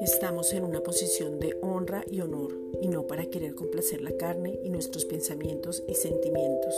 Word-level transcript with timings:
Estamos 0.00 0.52
en 0.52 0.64
una 0.64 0.82
posición 0.82 1.38
de 1.38 1.56
honra 1.62 2.04
y 2.10 2.20
honor 2.20 2.52
y 2.80 2.88
no 2.88 3.06
para 3.06 3.26
querer 3.26 3.54
complacer 3.54 4.00
la 4.00 4.12
carne 4.16 4.58
y 4.64 4.70
nuestros 4.70 5.04
pensamientos 5.04 5.82
y 5.86 5.94
sentimientos. 5.94 6.74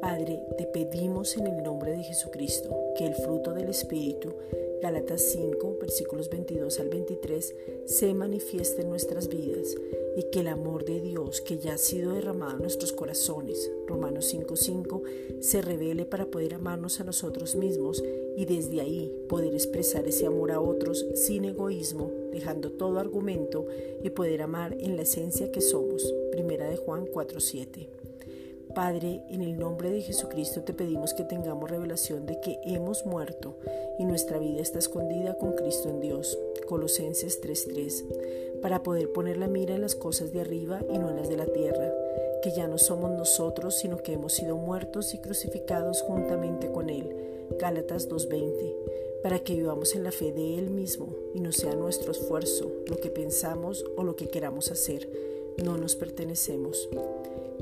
Padre, 0.00 0.40
te 0.56 0.64
pedimos 0.66 1.36
en 1.36 1.46
el 1.46 1.62
nombre 1.62 1.92
de 1.92 2.02
Jesucristo 2.02 2.74
que 2.96 3.06
el 3.06 3.14
fruto 3.14 3.52
del 3.52 3.68
Espíritu 3.68 4.34
Gálatas 4.80 5.22
5, 5.32 5.78
versículos 5.80 6.30
22 6.30 6.78
al 6.78 6.88
23, 6.88 7.54
se 7.84 8.14
manifieste 8.14 8.82
en 8.82 8.90
nuestras 8.90 9.28
vidas 9.28 9.76
y 10.16 10.22
que 10.30 10.40
el 10.40 10.48
amor 10.48 10.84
de 10.84 11.00
Dios 11.00 11.40
que 11.40 11.58
ya 11.58 11.74
ha 11.74 11.78
sido 11.78 12.12
derramado 12.12 12.52
en 12.52 12.62
nuestros 12.62 12.92
corazones, 12.92 13.70
Romanos 13.86 14.26
5:5, 14.26 15.02
se 15.40 15.62
revele 15.62 16.04
para 16.04 16.26
poder 16.26 16.54
amarnos 16.54 17.00
a 17.00 17.04
nosotros 17.04 17.56
mismos 17.56 18.02
y 18.36 18.44
desde 18.44 18.80
ahí 18.80 19.12
poder 19.28 19.54
expresar 19.54 20.06
ese 20.06 20.26
amor 20.26 20.52
a 20.52 20.60
otros 20.60 21.04
sin 21.14 21.44
egoísmo, 21.44 22.12
dejando 22.30 22.70
todo 22.70 22.98
argumento 22.98 23.66
y 24.02 24.10
poder 24.10 24.42
amar 24.42 24.76
en 24.78 24.96
la 24.96 25.02
esencia 25.02 25.50
que 25.50 25.60
somos. 25.60 26.14
Primera 26.30 26.68
de 26.68 26.76
Juan 26.76 27.06
4:7. 27.06 28.07
Padre, 28.74 29.22
en 29.28 29.42
el 29.42 29.58
nombre 29.58 29.90
de 29.90 30.02
Jesucristo 30.02 30.62
te 30.62 30.72
pedimos 30.72 31.14
que 31.14 31.24
tengamos 31.24 31.70
revelación 31.70 32.26
de 32.26 32.40
que 32.40 32.60
hemos 32.64 33.06
muerto 33.06 33.56
y 33.98 34.04
nuestra 34.04 34.38
vida 34.38 34.60
está 34.60 34.78
escondida 34.78 35.36
con 35.38 35.52
Cristo 35.52 35.88
en 35.88 36.00
Dios. 36.00 36.38
Colosenses 36.66 37.40
3:3, 37.40 38.04
para 38.60 38.82
poder 38.82 39.12
poner 39.12 39.36
la 39.36 39.48
mira 39.48 39.74
en 39.74 39.80
las 39.80 39.94
cosas 39.94 40.32
de 40.32 40.40
arriba 40.40 40.80
y 40.92 40.98
no 40.98 41.10
en 41.10 41.16
las 41.16 41.28
de 41.28 41.36
la 41.36 41.46
tierra, 41.46 41.92
que 42.42 42.52
ya 42.52 42.68
no 42.68 42.78
somos 42.78 43.10
nosotros, 43.10 43.76
sino 43.76 43.98
que 43.98 44.12
hemos 44.12 44.34
sido 44.34 44.56
muertos 44.56 45.14
y 45.14 45.18
crucificados 45.18 46.02
juntamente 46.02 46.70
con 46.70 46.90
Él. 46.90 47.14
Gálatas 47.58 48.08
2:20, 48.08 48.74
para 49.22 49.38
que 49.40 49.54
vivamos 49.54 49.94
en 49.94 50.04
la 50.04 50.12
fe 50.12 50.32
de 50.32 50.58
Él 50.58 50.70
mismo 50.70 51.08
y 51.34 51.40
no 51.40 51.52
sea 51.52 51.74
nuestro 51.74 52.12
esfuerzo, 52.12 52.70
lo 52.86 52.98
que 52.98 53.10
pensamos 53.10 53.84
o 53.96 54.04
lo 54.04 54.14
que 54.14 54.28
queramos 54.28 54.70
hacer. 54.70 55.08
No 55.56 55.76
nos 55.76 55.96
pertenecemos. 55.96 56.88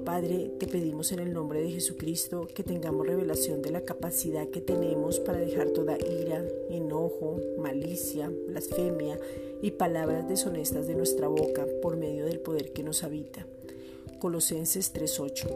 Padre, 0.07 0.53
te 0.61 0.69
pedimos 0.69 1.11
en 1.11 1.19
el 1.19 1.33
nombre 1.33 1.61
de 1.61 1.73
Jesucristo 1.73 2.47
que 2.55 2.63
tengamos 2.63 3.09
revelación 3.09 3.61
de 3.61 3.73
la 3.73 3.81
capacidad 3.81 4.47
que 4.47 4.61
tenemos 4.61 5.19
para 5.19 5.41
dejar 5.41 5.71
toda 5.71 5.99
ira, 5.99 6.45
enojo, 6.71 7.41
malicia, 7.59 8.31
blasfemia 8.47 9.19
y 9.63 9.73
palabras 9.73 10.29
deshonestas 10.29 10.87
de 10.87 10.95
nuestra 10.95 11.27
boca 11.27 11.67
por 11.83 11.97
medio 11.97 12.25
del 12.25 12.39
poder 12.39 12.73
que 12.73 12.85
nos 12.85 13.03
habita. 13.03 13.49
Colosenses 14.21 14.93
3:8. 14.93 15.49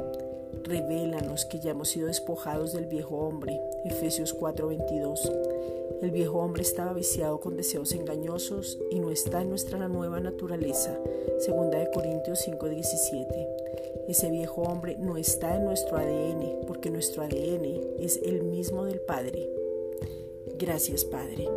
Revélanos 0.65 1.45
que 1.45 1.61
ya 1.61 1.71
hemos 1.71 1.91
sido 1.91 2.09
despojados 2.09 2.73
del 2.73 2.87
viejo 2.87 3.19
hombre. 3.19 3.61
Efesios 3.85 4.35
4:22. 4.35 5.31
El 6.03 6.11
viejo 6.11 6.41
hombre 6.41 6.63
estaba 6.63 6.93
viciado 6.93 7.39
con 7.39 7.57
deseos 7.57 7.93
engañosos 7.93 8.81
y 8.91 8.99
no 8.99 9.13
está 9.13 9.43
en 9.43 9.51
nuestra 9.51 9.87
nueva 9.87 10.19
naturaleza. 10.19 10.99
Segunda 11.39 11.79
de 11.79 11.89
Corintios 11.93 12.41
5:17. 12.41 13.60
Ese 14.09 14.31
viejo 14.31 14.63
hombre 14.63 14.97
no 14.99 15.17
está 15.17 15.57
en 15.57 15.65
nuestro 15.65 15.97
ADN 15.97 16.67
porque 16.67 16.91
nuestro 16.91 17.23
ADN 17.23 17.65
es 17.99 18.21
el 18.25 18.43
mismo 18.43 18.85
del 18.85 19.01
Padre. 19.01 19.49
Gracias 20.59 21.05
Padre. 21.05 21.49